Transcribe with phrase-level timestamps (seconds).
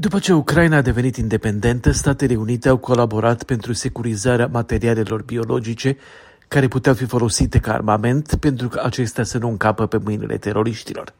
[0.00, 5.96] După ce Ucraina a devenit independentă, Statele Unite au colaborat pentru securizarea materialelor biologice
[6.48, 11.14] care puteau fi folosite ca armament pentru că acestea să nu încapă pe mâinile teroriștilor.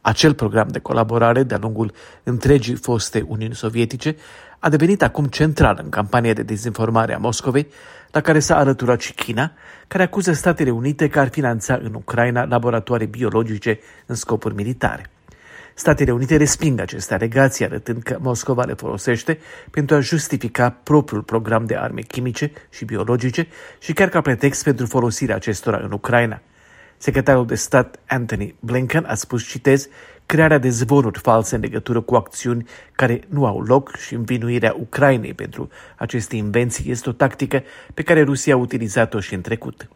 [0.00, 1.92] Acel program de colaborare de-a lungul
[2.22, 4.16] întregii foste Uniuni Sovietice
[4.58, 7.68] a devenit acum central în campania de dezinformare a Moscovei,
[8.10, 9.52] la care s-a alăturat și China,
[9.88, 15.08] care acuză Statele Unite că ar finanța în Ucraina laboratoare biologice în scopuri militare.
[15.74, 19.38] Statele Unite resping aceste alegații, arătând că Moscova le folosește
[19.70, 23.46] pentru a justifica propriul program de arme chimice și biologice
[23.78, 26.40] și chiar ca pretext pentru folosirea acestora în Ucraina.
[26.96, 29.88] Secretarul de stat Anthony Blinken a spus, citez,
[30.26, 35.34] crearea de zvonuri false în legătură cu acțiuni care nu au loc și învinuirea Ucrainei
[35.34, 37.62] pentru aceste invenții este o tactică
[37.94, 39.88] pe care Rusia a utilizat-o și în trecut.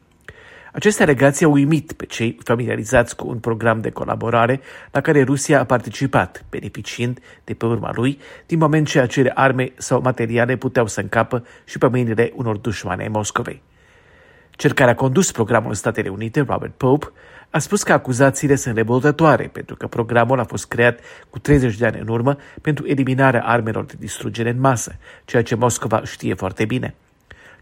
[0.72, 4.60] Aceste alegații au uimit pe cei familiarizați cu un program de colaborare
[4.91, 9.72] la care Rusia a participat, beneficiind de pe urma lui, din moment ce acele arme
[9.77, 13.62] sau materiale puteau să încapă și pe mâinile unor dușmane ai Moscovei.
[14.50, 17.06] Cel care a condus programul Statele Unite, Robert Pope,
[17.50, 21.86] a spus că acuzațiile sunt revoltătoare pentru că programul a fost creat cu 30 de
[21.86, 26.64] ani în urmă pentru eliminarea armelor de distrugere în masă, ceea ce Moscova știe foarte
[26.64, 26.94] bine.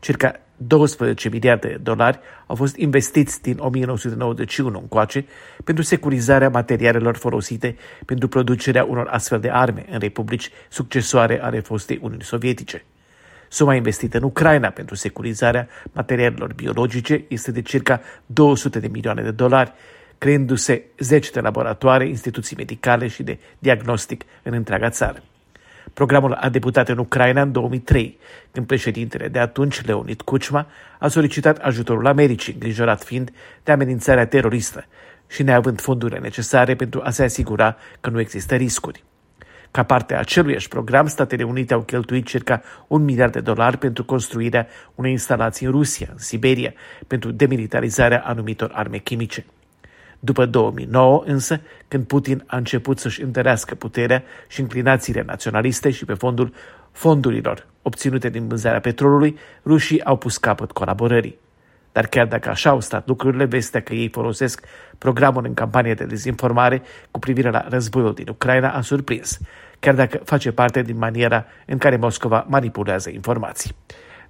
[0.01, 5.27] Circa 12 miliarde de dolari au fost investiți din 1991 încoace
[5.65, 11.99] pentru securizarea materialelor folosite pentru producerea unor astfel de arme în republici succesoare ale fostei
[12.03, 12.85] Uniuni Sovietice.
[13.49, 19.31] Suma investită în Ucraina pentru securizarea materialelor biologice este de circa 200 de milioane de
[19.31, 19.73] dolari,
[20.19, 25.23] creându-se zeci de laboratoare, instituții medicale și de diagnostic în întreaga țară.
[25.93, 28.19] Programul a debutat în Ucraina în 2003,
[28.51, 30.67] când președintele de atunci, Leonid Kuchma,
[30.99, 33.31] a solicitat ajutorul Americii, îngrijorat fiind
[33.63, 34.85] de amenințarea teroristă
[35.29, 39.05] și neavând fondurile necesare pentru a se asigura că nu există riscuri.
[39.71, 44.05] Ca parte a aceluiași program, Statele Unite au cheltuit circa un miliard de dolari pentru
[44.05, 46.73] construirea unei instalații în Rusia, în Siberia,
[47.07, 49.45] pentru demilitarizarea anumitor arme chimice.
[50.21, 56.15] După 2009, însă, când Putin a început să-și întărească puterea și inclinațiile naționaliste și pe
[56.15, 56.53] fondul
[56.93, 61.39] fondurilor obținute din vânzarea petrolului, rușii au pus capăt colaborării.
[61.93, 64.65] Dar chiar dacă așa au stat lucrurile, vestea că ei folosesc
[64.99, 69.39] programul în campanie de dezinformare cu privire la războiul din Ucraina a surprins,
[69.79, 73.75] chiar dacă face parte din maniera în care Moscova manipulează informații.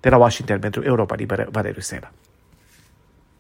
[0.00, 2.12] De la Washington pentru Europa Liberă, Valeriu Sena.